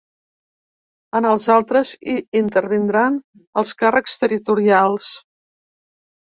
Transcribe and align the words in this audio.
En 1.19 1.27
els 1.31 1.43
altres, 1.55 1.91
hi 2.05 2.15
intervindran 2.39 3.19
els 3.63 3.75
càrrecs 3.83 4.17
territorials. 4.25 5.13